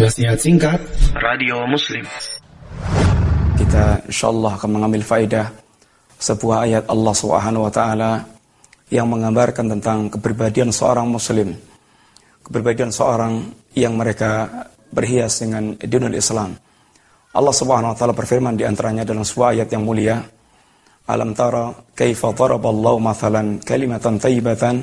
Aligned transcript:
Nasihat 0.00 0.40
singkat 0.40 0.80
Radio 1.12 1.60
Muslim 1.68 2.08
Kita 3.60 4.00
insyaAllah 4.08 4.56
akan 4.56 4.80
mengambil 4.80 5.04
faedah 5.04 5.52
sebuah 6.16 6.64
ayat 6.64 6.84
Allah 6.88 7.12
Subhanahu 7.12 7.68
wa 7.68 7.72
taala 7.72 8.24
yang 8.88 9.12
menggambarkan 9.12 9.76
tentang 9.76 10.08
kepribadian 10.08 10.72
seorang 10.72 11.04
muslim. 11.04 11.52
Kepribadian 12.40 12.88
seorang 12.88 13.44
yang 13.76 13.92
mereka 14.00 14.48
berhias 14.88 15.44
dengan 15.44 15.76
dunia 15.76 16.16
Islam. 16.16 16.56
Allah 17.36 17.52
Subhanahu 17.52 17.92
wa 17.92 17.96
taala 18.00 18.16
berfirman 18.16 18.56
di 18.56 18.64
antaranya 18.64 19.04
dalam 19.04 19.20
sebuah 19.20 19.52
ayat 19.52 19.68
yang 19.68 19.84
mulia, 19.84 20.16
Alam 21.12 21.36
tara 21.36 21.76
kaifa 21.92 22.32
daraballahu 22.32 22.96
mathalan 23.04 23.60
kalimatan 23.60 24.16
tayyibatan 24.16 24.80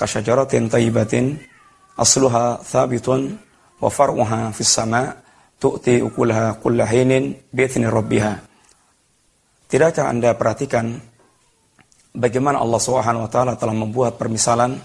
kasyajaratin 0.00 0.72
tayyibatin 0.72 1.36
asluha 2.00 2.56
thabitun 2.64 3.45
wa 3.80 3.90
far'uha 3.92 4.52
fis 4.56 4.72
sama 4.72 5.12
tu'ti 5.60 6.00
ukulaha 6.04 6.56
kulla 6.60 6.84
hinin 6.88 7.36
bi'ithni 7.52 7.88
rabbiha. 7.88 8.32
Tidakkah 9.66 10.06
Anda 10.06 10.36
perhatikan 10.38 10.94
bagaimana 12.14 12.62
Allah 12.62 12.80
Subhanahu 12.80 13.26
wa 13.26 13.30
taala 13.30 13.52
telah 13.58 13.74
membuat 13.74 14.16
permisalan 14.16 14.78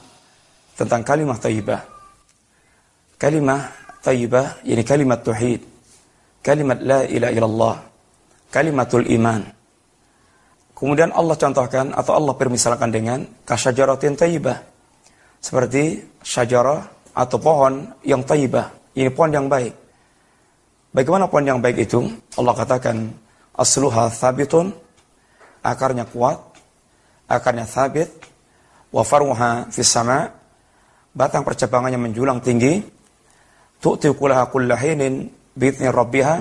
tentang 0.73 1.05
kalimat 1.05 1.37
thayyibah. 1.37 1.81
Kalimat 3.21 3.69
thayyibah 4.01 4.65
ini 4.65 4.81
kalimat 4.81 5.21
tauhid, 5.21 5.61
kalimat 6.41 6.81
la 6.81 7.05
ilaha 7.05 7.31
illallah, 7.31 7.75
kalimatul 8.49 9.05
iman. 9.05 9.45
Kemudian 10.73 11.13
Allah 11.13 11.37
contohkan 11.37 11.93
atau 11.93 12.17
Allah 12.17 12.33
permisalkan 12.33 12.89
dengan 12.89 13.21
kasyajaratin 13.45 14.17
thayyibah. 14.17 14.57
Seperti 15.37 16.01
syajarah 16.25 17.13
atau 17.13 17.37
pohon 17.37 17.85
yang 18.01 18.25
thayyibah 18.25 18.80
ini 18.95 19.09
pohon 19.11 19.31
yang 19.31 19.47
baik. 19.47 19.73
Bagaimana 20.91 21.31
pohon 21.31 21.47
yang 21.47 21.59
baik 21.63 21.87
itu? 21.87 22.03
Allah 22.35 22.51
katakan, 22.51 23.15
asluha 23.55 24.11
thabitun, 24.11 24.75
akarnya 25.63 26.03
kuat, 26.09 26.39
akarnya 27.31 27.63
thabit, 27.63 28.11
wa 28.91 29.03
farmuha 29.07 29.71
fis 29.71 29.95
batang 31.11 31.43
percabangannya 31.43 31.99
menjulang 31.99 32.43
tinggi, 32.43 32.83
tu'ti 33.79 34.11
kulaha 34.15 34.47
kullahinin 34.51 35.31
bitni 35.55 35.87
rabbiha, 35.87 36.35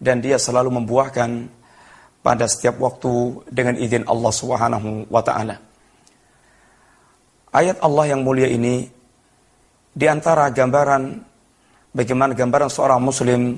dan 0.00 0.20
dia 0.20 0.36
selalu 0.36 0.72
membuahkan 0.80 1.48
pada 2.20 2.44
setiap 2.48 2.80
waktu 2.80 3.44
dengan 3.48 3.76
izin 3.76 4.04
Allah 4.08 4.32
Subhanahu 4.32 5.08
wa 5.08 5.22
taala. 5.24 5.56
Ayat 7.52 7.80
Allah 7.80 8.04
yang 8.12 8.20
mulia 8.20 8.50
ini 8.50 8.84
di 9.96 10.04
antara 10.04 10.52
gambaran 10.52 11.24
bagaimana 11.96 12.36
gambaran 12.36 12.68
seorang 12.68 13.00
muslim 13.00 13.56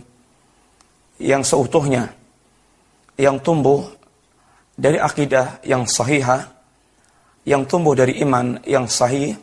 yang 1.19 1.43
seutuhnya 1.43 2.15
yang 3.19 3.43
tumbuh 3.43 3.83
dari 4.79 5.03
akidah 5.03 5.59
yang 5.67 5.83
sahihah 5.83 6.47
yang 7.43 7.67
tumbuh 7.67 7.99
dari 7.99 8.23
iman 8.23 8.63
yang 8.63 8.87
sahih 8.87 9.35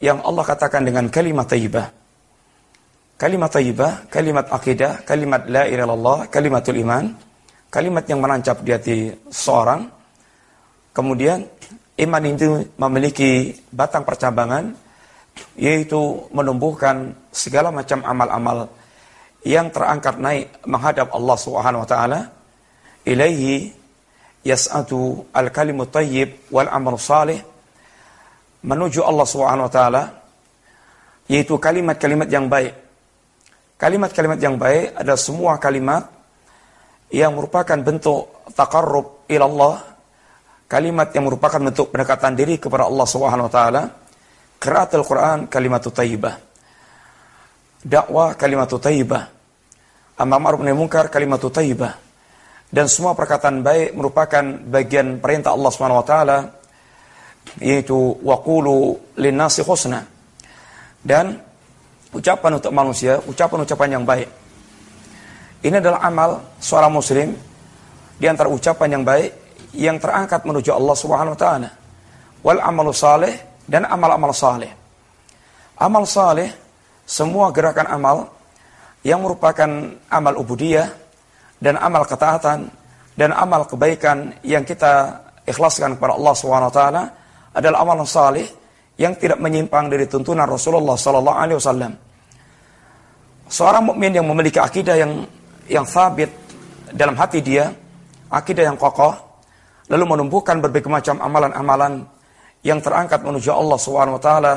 yang 0.00 0.24
Allah 0.24 0.44
katakan 0.48 0.80
dengan 0.80 1.12
kalimat 1.12 1.44
tayyibah. 1.44 1.92
Kalimat 3.20 3.52
tayyibah 3.52 4.08
kalimat 4.08 4.48
akidah 4.48 5.04
kalimat 5.04 5.44
la 5.44 5.68
ilaha 5.68 6.24
kalimatul 6.32 6.80
iman 6.80 7.12
kalimat 7.68 8.08
yang 8.08 8.24
menancap 8.24 8.64
di 8.64 8.70
hati 8.72 8.98
seorang. 9.28 9.92
Kemudian 10.96 11.44
iman 12.00 12.22
itu 12.24 12.64
memiliki 12.80 13.52
batang 13.68 14.08
percabangan 14.08 14.72
yaitu 15.56 16.26
menumbuhkan 16.32 17.14
segala 17.30 17.68
macam 17.68 18.00
amal-amal 18.06 18.70
yang 19.44 19.72
terangkat 19.72 20.20
naik 20.20 20.52
menghadap 20.68 21.12
Allah 21.12 21.36
Subhanahu 21.36 21.82
wa 21.84 21.88
taala. 21.88 22.20
Ilaihi 23.04 23.72
yas'atu 24.44 25.32
al-kalimut 25.32 25.88
thayyib 25.92 26.52
wal 26.52 26.68
amal 26.68 27.00
salih. 27.00 27.40
Menuju 28.60 29.00
Allah 29.00 29.26
Subhanahu 29.26 29.68
wa 29.68 29.72
taala 29.72 30.02
yaitu 31.30 31.56
kalimat-kalimat 31.56 32.28
yang 32.28 32.50
baik. 32.50 32.74
Kalimat-kalimat 33.80 34.38
yang 34.42 34.60
baik 34.60 34.92
adalah 34.98 35.16
semua 35.16 35.56
kalimat 35.56 36.04
yang 37.08 37.32
merupakan 37.32 37.78
bentuk 37.80 38.28
taqarrub 38.52 39.24
ila 39.26 39.44
Allah 39.48 39.74
kalimat 40.70 41.10
yang 41.10 41.26
merupakan 41.26 41.58
bentuk 41.58 41.90
pendekatan 41.90 42.38
diri 42.38 42.62
kepada 42.62 42.86
Allah 42.86 43.02
Subhanahu 43.02 43.50
wa 43.50 43.52
taala 43.52 43.82
Qiraatul 44.60 45.08
Quran 45.08 45.48
kalimat 45.48 45.80
tayyibah. 45.80 46.36
Dakwah 47.80 48.36
kalimat 48.36 48.68
tayyibah. 48.68 49.24
Amar 50.20 50.36
ma'ruf 50.36 50.60
nahi 50.60 50.76
munkar 50.76 51.08
kalimat 51.08 51.40
tayyibah. 51.40 51.96
Dan 52.68 52.84
semua 52.84 53.16
perkataan 53.16 53.64
baik 53.64 53.96
merupakan 53.96 54.44
bagian 54.68 55.16
perintah 55.16 55.56
Allah 55.56 55.70
Subhanahu 55.72 56.04
wa 56.04 56.06
taala 56.06 56.38
yaitu 57.56 58.20
waqulu 58.20 59.00
linnasi 59.16 59.64
husna. 59.64 60.04
Dan 61.00 61.40
ucapan 62.12 62.60
untuk 62.60 62.76
manusia, 62.76 63.16
ucapan-ucapan 63.16 63.96
yang 63.96 64.04
baik. 64.04 64.28
Ini 65.64 65.80
adalah 65.80 66.04
amal 66.04 66.60
seorang 66.60 66.92
muslim 66.92 67.32
di 68.20 68.28
antara 68.28 68.52
ucapan 68.52 69.00
yang 69.00 69.04
baik 69.08 69.30
yang 69.72 69.96
terangkat 69.96 70.44
menuju 70.44 70.68
Allah 70.68 70.96
Subhanahu 71.00 71.32
wa 71.32 71.40
taala. 71.40 71.70
Wal 72.44 72.60
amalu 72.60 72.92
saleh 72.92 73.49
dan 73.70 73.86
amal-amal 73.86 74.34
saleh. 74.34 74.74
Amal 75.78 76.02
saleh 76.10 76.50
semua 77.06 77.54
gerakan 77.54 77.86
amal 77.86 78.16
yang 79.06 79.22
merupakan 79.22 79.70
amal 80.10 80.34
ubudiyah 80.42 80.90
dan 81.62 81.78
amal 81.78 82.02
ketaatan 82.02 82.66
dan 83.14 83.30
amal 83.30 83.64
kebaikan 83.70 84.34
yang 84.42 84.66
kita 84.66 85.22
ikhlaskan 85.46 85.94
kepada 85.96 86.18
Allah 86.18 86.34
SWT 86.34 86.80
adalah 87.54 87.78
amal 87.78 88.02
saleh 88.04 88.46
yang 88.98 89.16
tidak 89.16 89.38
menyimpang 89.40 89.88
dari 89.88 90.04
tuntunan 90.10 90.44
Rasulullah 90.50 90.98
sallallahu 90.98 91.38
alaihi 91.38 91.56
wasallam. 91.56 91.92
Seorang 93.50 93.94
mukmin 93.94 94.12
yang 94.14 94.26
memiliki 94.28 94.60
akidah 94.60 94.94
yang 94.98 95.24
yang 95.70 95.86
sabit 95.86 96.30
dalam 96.90 97.14
hati 97.16 97.40
dia, 97.40 97.70
akidah 98.30 98.66
yang 98.66 98.76
kokoh, 98.76 99.14
lalu 99.88 100.04
menumbuhkan 100.04 100.60
berbagai 100.60 100.90
macam 100.90 101.18
amalan-amalan 101.18 102.04
yang 102.60 102.78
terangkat 102.84 103.24
menuju 103.24 103.48
Allah 103.52 103.78
Subhanahu 103.80 104.16
wa 104.20 104.22
taala 104.22 104.54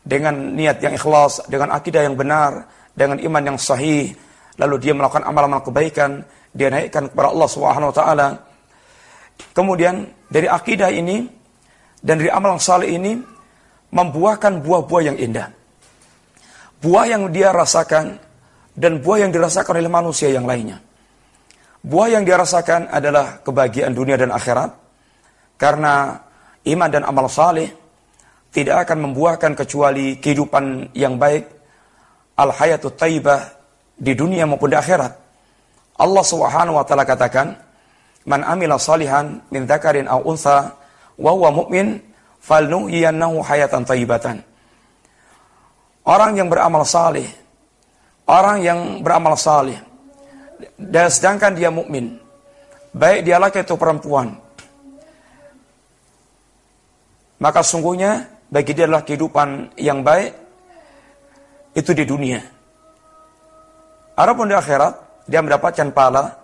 dengan 0.00 0.56
niat 0.56 0.82
yang 0.82 0.96
ikhlas, 0.96 1.46
dengan 1.46 1.76
akidah 1.76 2.02
yang 2.02 2.16
benar, 2.18 2.66
dengan 2.90 3.20
iman 3.22 3.42
yang 3.54 3.58
sahih, 3.60 4.10
lalu 4.58 4.76
dia 4.82 4.92
melakukan 4.96 5.22
amal-amal 5.22 5.62
kebaikan, 5.62 6.24
dia 6.50 6.72
naikkan 6.72 7.06
kepada 7.12 7.30
Allah 7.30 7.48
Subhanahu 7.48 7.90
wa 7.92 7.96
taala. 7.96 8.28
Kemudian 9.54 10.04
dari 10.28 10.50
akidah 10.50 10.90
ini 10.92 11.24
dan 12.02 12.20
dari 12.20 12.28
amal 12.32 12.56
yang 12.58 12.62
saleh 12.62 12.90
ini 12.96 13.12
membuahkan 13.90 14.60
buah-buah 14.60 15.02
yang 15.12 15.16
indah. 15.16 15.48
Buah 16.80 17.04
yang 17.12 17.28
dia 17.28 17.52
rasakan 17.52 18.16
dan 18.72 19.04
buah 19.04 19.28
yang 19.28 19.30
dirasakan 19.34 19.76
oleh 19.76 19.92
manusia 19.92 20.32
yang 20.32 20.48
lainnya. 20.48 20.80
Buah 21.80 22.08
yang 22.12 22.24
dia 22.24 22.36
rasakan 22.36 22.88
adalah 22.88 23.40
kebahagiaan 23.40 23.92
dunia 23.92 24.16
dan 24.16 24.32
akhirat 24.32 24.72
karena 25.56 26.24
iman 26.68 26.88
dan 26.92 27.08
amal 27.08 27.30
saleh 27.30 27.72
tidak 28.50 28.88
akan 28.88 29.10
membuahkan 29.10 29.54
kecuali 29.54 30.18
kehidupan 30.18 30.92
yang 30.92 31.16
baik 31.16 31.46
al 32.36 32.50
hayatut 32.50 32.98
taibah 32.98 33.40
di 33.94 34.12
dunia 34.16 34.48
maupun 34.48 34.72
di 34.72 34.76
akhirat. 34.76 35.12
Allah 36.00 36.24
Subhanahu 36.24 36.80
wa 36.80 36.84
taala 36.88 37.04
katakan, 37.04 37.52
"Man 38.24 38.40
amila 38.42 38.80
salihan 38.80 39.44
min 39.52 39.68
dzakarin 39.68 40.08
aw 40.08 40.24
untha 40.24 40.74
wa 41.20 41.30
huwa 41.36 41.52
mu'min 41.52 42.00
falnuhyiyannahu 42.40 43.44
hayatan 43.44 43.84
taibatan." 43.84 44.40
Orang 46.08 46.40
yang 46.40 46.48
beramal 46.48 46.82
saleh, 46.88 47.28
orang 48.24 48.64
yang 48.64 48.80
beramal 49.04 49.36
saleh 49.36 49.76
dan 50.80 51.12
sedangkan 51.12 51.52
dia 51.52 51.68
mukmin, 51.68 52.16
baik 52.96 53.28
dia 53.28 53.36
laki 53.36 53.60
atau 53.60 53.76
perempuan, 53.76 54.32
maka 57.40 57.64
sungguhnya 57.64 58.28
bagi 58.52 58.76
dia 58.76 58.84
adalah 58.84 59.02
kehidupan 59.02 59.74
yang 59.80 60.04
baik 60.04 60.36
itu 61.72 61.90
di 61.96 62.04
dunia. 62.04 62.40
Adapun 64.20 64.52
di 64.52 64.54
akhirat 64.54 65.24
dia 65.24 65.40
mendapatkan 65.40 65.88
pahala 65.96 66.36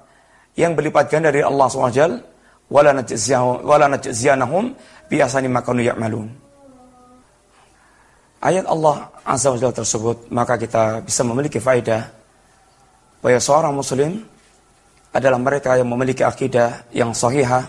yang 0.56 0.72
berlipat 0.72 1.12
ganda 1.12 1.28
dari 1.28 1.44
Allah 1.44 1.66
SWT 1.68 2.02
wala 2.72 3.86
najziyanahum 3.92 4.72
bi 5.10 5.20
ahsani 5.20 5.52
ma 5.52 5.60
kanu 5.60 5.84
ya'malun. 5.84 6.30
Ayat 8.40 8.64
Allah 8.64 9.10
Azza 9.26 9.50
wa 9.50 9.58
tersebut 9.58 10.30
maka 10.30 10.54
kita 10.56 11.02
bisa 11.02 11.26
memiliki 11.26 11.58
faedah 11.58 12.08
bahwa 13.20 13.40
seorang 13.42 13.74
muslim 13.74 14.22
adalah 15.10 15.40
mereka 15.40 15.74
yang 15.74 15.88
memiliki 15.88 16.22
akidah 16.22 16.86
yang 16.94 17.10
sahihah, 17.10 17.66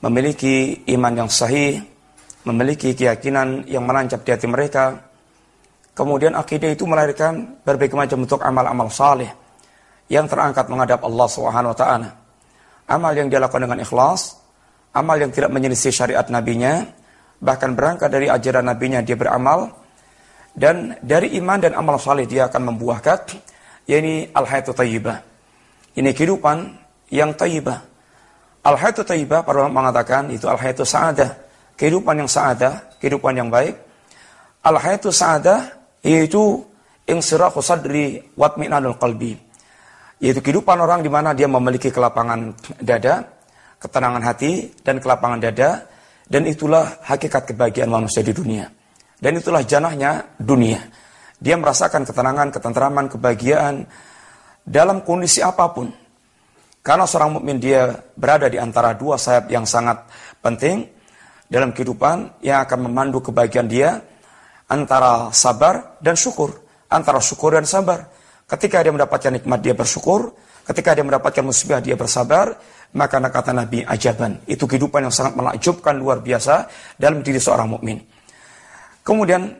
memiliki 0.00 0.80
iman 0.96 1.26
yang 1.26 1.30
sahih, 1.30 1.91
memiliki 2.42 2.94
keyakinan 2.96 3.66
yang 3.70 3.86
menancap 3.86 4.26
di 4.26 4.30
hati 4.34 4.46
mereka, 4.50 5.12
Kemudian 5.92 6.32
akidah 6.32 6.72
itu 6.72 6.88
melahirkan 6.88 7.60
berbagai 7.60 7.92
macam 7.92 8.24
bentuk 8.24 8.40
amal-amal 8.40 8.88
saleh 8.88 9.28
yang 10.08 10.24
terangkat 10.24 10.64
menghadap 10.72 11.04
Allah 11.04 11.28
Subhanahu 11.28 11.72
wa 11.76 11.78
taala. 11.78 12.08
Amal 12.88 13.12
yang 13.12 13.28
dilakukan 13.28 13.68
dengan 13.68 13.84
ikhlas, 13.84 14.40
amal 14.96 15.20
yang 15.20 15.28
tidak 15.28 15.52
menyelisih 15.52 15.92
syariat 15.92 16.24
nabinya, 16.32 16.88
bahkan 17.44 17.76
berangkat 17.76 18.08
dari 18.08 18.32
ajaran 18.32 18.64
nabinya 18.64 19.04
dia 19.04 19.20
beramal 19.20 19.68
dan 20.56 20.96
dari 21.04 21.36
iman 21.36 21.60
dan 21.60 21.76
amal 21.76 22.00
saleh 22.00 22.24
dia 22.24 22.48
akan 22.48 22.72
membuahkan 22.72 23.36
yakni 23.84 24.32
al-hayatu 24.32 24.72
thayyibah. 24.72 25.20
Ini 25.92 26.08
kehidupan 26.16 26.56
yang 27.12 27.36
thayyibah. 27.36 27.84
Al-hayatu 28.64 29.04
thayyibah 29.04 29.44
para 29.44 29.60
ulama 29.60 29.84
mengatakan 29.84 30.32
itu 30.32 30.48
al-hayatu 30.48 30.88
sa'adah, 30.88 31.30
kehidupan 31.76 32.24
yang 32.24 32.30
sa'adah, 32.30 32.98
kehidupan 33.02 33.36
yang 33.36 33.48
baik. 33.48 33.76
Al-hayatu 34.62 35.10
sa'adah 35.10 35.60
yaitu 36.02 36.62
insirahu 37.06 37.58
sadri 37.62 38.22
watminanul 38.38 38.98
qalbi. 38.98 39.34
Yaitu 40.22 40.38
kehidupan 40.38 40.78
orang 40.78 41.02
di 41.02 41.10
mana 41.10 41.34
dia 41.34 41.50
memiliki 41.50 41.90
kelapangan 41.90 42.54
dada, 42.78 43.26
ketenangan 43.82 44.22
hati 44.22 44.70
dan 44.86 45.02
kelapangan 45.02 45.42
dada 45.42 45.82
dan 46.30 46.46
itulah 46.46 47.02
hakikat 47.02 47.50
kebahagiaan 47.50 47.90
manusia 47.90 48.22
di 48.22 48.30
dunia. 48.30 48.70
Dan 49.18 49.38
itulah 49.38 49.62
janahnya 49.66 50.38
dunia. 50.38 50.82
Dia 51.42 51.58
merasakan 51.58 52.06
ketenangan, 52.06 52.54
ketenteraman, 52.54 53.10
kebahagiaan 53.10 53.86
dalam 54.62 55.02
kondisi 55.02 55.42
apa 55.42 55.66
pun. 55.74 55.90
Karena 56.82 57.06
seorang 57.06 57.38
mukmin 57.38 57.62
dia 57.62 57.94
berada 58.18 58.50
di 58.50 58.58
antara 58.58 58.94
dua 58.94 59.14
sayap 59.14 59.50
yang 59.50 59.66
sangat 59.66 60.02
penting 60.42 60.86
dalam 61.52 61.76
kehidupan 61.76 62.40
yang 62.40 62.64
akan 62.64 62.88
memandu 62.88 63.20
kebahagiaan 63.20 63.68
dia 63.68 64.00
antara 64.72 65.28
sabar 65.36 66.00
dan 66.00 66.16
syukur, 66.16 66.56
antara 66.88 67.20
syukur 67.20 67.52
dan 67.52 67.68
sabar. 67.68 68.08
Ketika 68.48 68.80
dia 68.80 68.88
mendapatkan 68.88 69.36
nikmat 69.36 69.60
dia 69.60 69.76
bersyukur, 69.76 70.32
ketika 70.64 70.96
dia 70.96 71.04
mendapatkan 71.04 71.44
musibah 71.44 71.84
dia 71.84 71.92
bersabar, 71.92 72.56
maka 72.96 73.20
kata 73.20 73.52
Nabi 73.52 73.84
ajaban. 73.84 74.40
Itu 74.48 74.64
kehidupan 74.64 75.04
yang 75.04 75.12
sangat 75.12 75.36
menakjubkan 75.36 75.92
luar 76.00 76.24
biasa 76.24 76.72
dalam 76.96 77.20
diri 77.20 77.36
seorang 77.36 77.68
mukmin. 77.68 78.00
Kemudian 79.04 79.52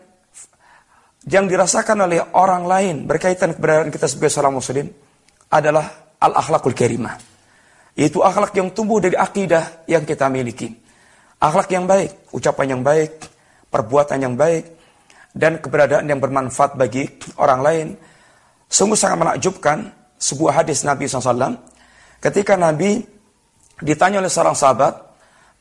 yang 1.28 1.44
dirasakan 1.44 2.08
oleh 2.08 2.24
orang 2.32 2.64
lain 2.64 2.96
berkaitan 3.04 3.52
keberadaan 3.52 3.92
kita 3.92 4.08
sebagai 4.08 4.32
seorang 4.32 4.56
muslim 4.56 4.88
adalah 5.52 6.16
al-akhlakul 6.16 6.72
karimah. 6.72 7.20
Itu 7.92 8.24
akhlak 8.24 8.56
yang 8.56 8.72
tumbuh 8.72 9.04
dari 9.04 9.12
akidah 9.12 9.84
yang 9.84 10.08
kita 10.08 10.32
miliki. 10.32 10.81
Akhlak 11.42 11.74
yang 11.74 11.90
baik, 11.90 12.30
ucapan 12.30 12.78
yang 12.78 12.82
baik, 12.86 13.18
perbuatan 13.66 14.18
yang 14.22 14.34
baik, 14.38 14.78
dan 15.34 15.58
keberadaan 15.58 16.06
yang 16.06 16.22
bermanfaat 16.22 16.78
bagi 16.78 17.10
orang 17.34 17.60
lain. 17.66 17.86
Sungguh 18.70 18.94
sangat 18.94 19.26
menakjubkan 19.26 19.90
sebuah 20.22 20.62
hadis 20.62 20.86
Nabi 20.86 21.10
SAW 21.10 21.58
ketika 22.22 22.54
Nabi 22.54 23.02
ditanya 23.82 24.22
oleh 24.22 24.30
seorang 24.30 24.54
sahabat, 24.54 24.94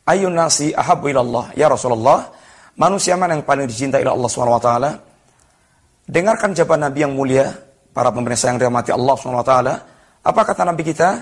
Ayun 0.05 0.33
nasi 0.33 0.73
ahabu 0.73 1.09
ilallah, 1.09 1.53
ya 1.57 1.69
Rasulullah, 1.69 2.29
manusia 2.77 3.17
mana 3.17 3.37
yang 3.37 3.45
paling 3.45 3.69
dicintai 3.69 4.01
oleh 4.01 4.13
Allah 4.17 4.29
SWT? 4.29 4.69
Dengarkan 6.09 6.57
jawaban 6.57 6.89
Nabi 6.89 6.99
yang 7.05 7.13
mulia, 7.13 7.53
para 7.93 8.09
pemirsa 8.09 8.49
yang 8.49 8.57
dirahmati 8.57 8.89
Allah 8.93 9.15
SWT. 9.15 9.53
Apa 10.25 10.41
kata 10.41 10.61
Nabi 10.65 10.81
kita? 10.85 11.21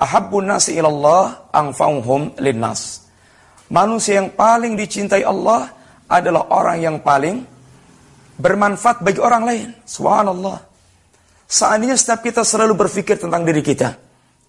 Ahabbun 0.00 0.48
nasi 0.48 0.78
ilallah 0.78 1.52
angfa'uhum 1.52 2.40
linnas. 2.40 3.07
Manusia 3.68 4.24
yang 4.24 4.32
paling 4.32 4.74
dicintai 4.80 5.20
Allah 5.24 5.68
adalah 6.08 6.48
orang 6.48 6.78
yang 6.80 6.96
paling 7.04 7.44
bermanfaat 8.40 9.04
bagi 9.04 9.20
orang 9.20 9.42
lain. 9.44 9.68
Subhanallah. 9.84 10.56
Seandainya 11.44 11.96
setiap 11.96 12.24
kita 12.24 12.44
selalu 12.44 12.76
berpikir 12.76 13.20
tentang 13.20 13.44
diri 13.44 13.60
kita. 13.60 13.96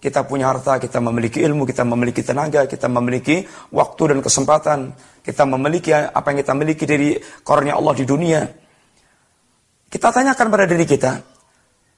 Kita 0.00 0.24
punya 0.24 0.48
harta, 0.48 0.80
kita 0.80 0.96
memiliki 0.96 1.44
ilmu, 1.44 1.68
kita 1.68 1.84
memiliki 1.84 2.24
tenaga, 2.24 2.64
kita 2.64 2.88
memiliki 2.88 3.44
waktu 3.68 4.16
dan 4.16 4.18
kesempatan. 4.24 4.78
Kita 5.20 5.44
memiliki 5.44 5.92
apa 5.92 6.32
yang 6.32 6.40
kita 6.40 6.56
miliki 6.56 6.84
dari 6.88 7.20
karunia 7.44 7.76
Allah 7.76 7.92
di 7.92 8.04
dunia. 8.08 8.40
Kita 9.90 10.08
tanyakan 10.08 10.48
pada 10.48 10.64
diri 10.64 10.88
kita, 10.88 11.20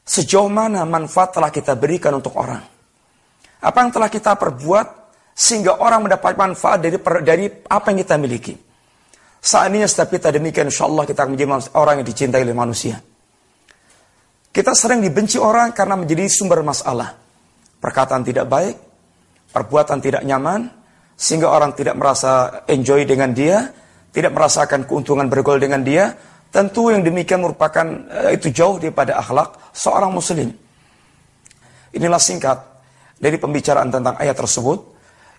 sejauh 0.03 0.51
mana 0.51 0.83
manfaat 0.83 1.39
telah 1.39 1.55
kita 1.55 1.79
berikan 1.79 2.19
untuk 2.19 2.35
orang? 2.35 2.67
Apa 3.63 3.79
yang 3.79 3.95
telah 3.95 4.11
kita 4.11 4.35
perbuat 4.35 5.02
sehingga 5.33 5.81
orang 5.81 6.09
mendapat 6.09 6.37
manfaat 6.37 6.85
dari 6.85 7.01
dari 7.25 7.49
apa 7.49 7.87
yang 7.91 7.99
kita 8.05 8.17
miliki? 8.21 8.55
Seandainya 9.43 9.91
setiap 9.91 10.15
kita 10.15 10.31
demikian, 10.31 10.71
insya 10.71 10.87
Allah 10.87 11.03
kita 11.03 11.27
akan 11.27 11.35
menjadi 11.35 11.51
orang 11.75 11.95
yang 11.99 12.07
dicintai 12.07 12.47
oleh 12.47 12.55
manusia. 12.55 12.95
Kita 14.53 14.71
sering 14.77 15.03
dibenci 15.03 15.41
orang 15.41 15.75
karena 15.75 15.99
menjadi 15.99 16.31
sumber 16.31 16.63
masalah. 16.63 17.17
Perkataan 17.83 18.23
tidak 18.23 18.47
baik, 18.47 18.77
perbuatan 19.51 19.99
tidak 19.99 20.23
nyaman, 20.23 20.71
sehingga 21.19 21.51
orang 21.51 21.75
tidak 21.75 21.99
merasa 21.99 22.63
enjoy 22.71 23.03
dengan 23.03 23.35
dia, 23.35 23.67
tidak 24.15 24.31
merasakan 24.31 24.87
keuntungan 24.87 25.27
bergol 25.27 25.59
dengan 25.59 25.83
dia. 25.83 26.15
Tentu 26.53 26.93
yang 26.93 27.01
demikian 27.01 27.41
merupakan 27.41 27.83
uh, 28.13 28.29
itu 28.29 28.53
jauh 28.53 28.77
daripada 28.77 29.17
akhlak 29.17 29.73
seorang 29.73 30.13
muslim. 30.13 30.53
Inilah 31.97 32.21
singkat 32.21 32.61
dari 33.17 33.41
pembicaraan 33.41 33.89
tentang 33.89 34.21
ayat 34.21 34.37
tersebut 34.37 34.92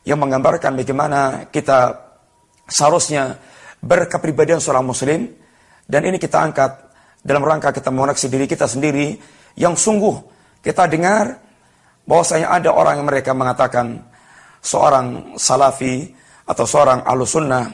yang 0.03 0.19
menggambarkan 0.19 0.75
bagaimana 0.75 1.47
kita 1.47 1.95
seharusnya 2.67 3.39
berkepribadian 3.83 4.59
seorang 4.59 4.88
muslim. 4.88 5.27
Dan 5.83 6.07
ini 6.07 6.15
kita 6.15 6.39
angkat 6.39 6.71
dalam 7.23 7.44
rangka 7.44 7.71
kita 7.75 7.91
mengoreksi 7.91 8.27
diri 8.27 8.47
kita 8.47 8.67
sendiri 8.67 9.15
yang 9.59 9.75
sungguh 9.75 10.15
kita 10.63 10.88
dengar 10.88 11.39
bahwasanya 12.03 12.51
ada 12.51 12.69
orang 12.75 13.00
yang 13.00 13.07
mereka 13.07 13.31
mengatakan 13.31 14.00
seorang 14.63 15.35
salafi 15.39 16.11
atau 16.47 16.65
seorang 16.67 17.03
alusunnah 17.07 17.67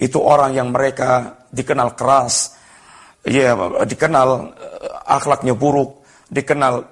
itu 0.00 0.16
orang 0.20 0.56
yang 0.56 0.68
mereka 0.72 1.44
dikenal 1.52 1.92
keras 1.96 2.56
ya 3.24 3.56
dikenal 3.84 4.28
eh, 4.56 5.08
akhlaknya 5.08 5.56
buruk 5.56 6.04
dikenal 6.28 6.84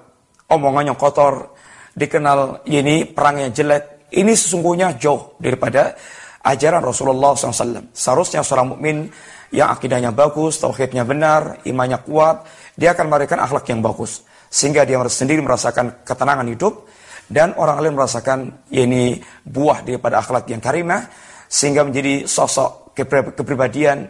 omongannya 0.48 0.96
kotor 0.96 1.52
dikenal 1.96 2.64
ini 2.68 3.08
perangnya 3.08 3.52
jelek 3.52 3.84
ini 4.12 4.32
sesungguhnya 4.36 5.00
jauh 5.00 5.36
daripada 5.40 5.96
ajaran 6.44 6.82
Rasulullah 6.82 7.32
SAW. 7.32 7.92
Seharusnya 7.94 8.44
seorang 8.44 8.76
mukmin 8.76 9.08
yang 9.52 9.72
akidahnya 9.72 10.12
bagus, 10.12 10.58
tauhidnya 10.60 11.04
benar, 11.04 11.62
imannya 11.64 12.02
kuat, 12.04 12.44
dia 12.76 12.92
akan 12.96 13.08
memberikan 13.08 13.40
akhlak 13.40 13.68
yang 13.68 13.80
bagus. 13.80 14.24
Sehingga 14.52 14.84
dia 14.84 15.00
sendiri 15.08 15.40
merasakan 15.40 16.04
ketenangan 16.04 16.48
hidup, 16.48 16.88
dan 17.32 17.56
orang 17.56 17.80
lain 17.80 17.96
merasakan 17.96 18.68
ini 18.68 19.16
buah 19.48 19.84
daripada 19.86 20.20
akhlak 20.20 20.44
yang 20.52 20.60
karimah, 20.60 21.08
sehingga 21.48 21.84
menjadi 21.84 22.28
sosok 22.28 22.92
kepribadian 23.36 24.08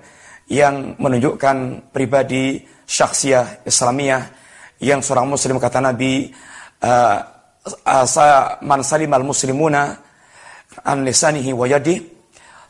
yang 0.51 0.99
menunjukkan 0.99 1.91
pribadi 1.95 2.63
syaksiah 2.83 3.63
Islamiyah 3.63 4.23
yang 4.83 4.99
seorang 4.99 5.31
muslim 5.31 5.63
kata 5.63 5.79
Nabi 5.79 6.35
uh, 6.83 7.19
man 8.67 8.81
salimal 8.83 9.23
muslimuna 9.23 9.99
an 10.83 11.07
lisanihi 11.07 11.55
wa 11.55 11.69
yadihi 11.69 12.13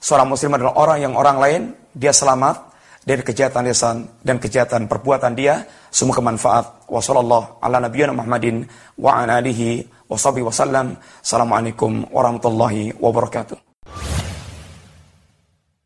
Seorang 0.03 0.35
muslim 0.35 0.51
adalah 0.59 0.75
orang 0.75 0.99
yang 0.99 1.15
orang 1.15 1.39
lain, 1.39 1.63
dia 1.95 2.11
selamat 2.11 2.75
dari 3.07 3.23
kejahatan 3.23 3.71
lisan 3.71 3.97
dan 4.19 4.43
kejahatan 4.43 4.91
perbuatan 4.91 5.39
dia. 5.39 5.63
Semua 5.95 6.19
kemanfaat. 6.19 6.91
Wassalamualaikum 6.91 7.63
ala 7.63 7.79
nabiyana 7.79 8.11
Muhammadin 8.11 8.67
wa 8.99 9.23
ala 9.23 9.39
alihi 9.39 9.87
wa 10.11 10.19
Assalamualaikum 11.23 12.11
warahmatullahi 12.11 12.99
wabarakatuh. 12.99 13.72